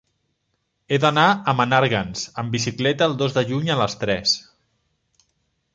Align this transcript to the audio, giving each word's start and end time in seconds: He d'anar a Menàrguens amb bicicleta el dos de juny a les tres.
He 0.87 0.97
d'anar 1.03 1.25
a 1.51 1.55
Menàrguens 1.59 2.23
amb 2.43 2.57
bicicleta 2.57 3.09
el 3.11 3.15
dos 3.21 3.37
de 3.39 3.45
juny 3.53 3.71
a 3.75 3.79
les 3.83 3.99
tres. 4.05 4.37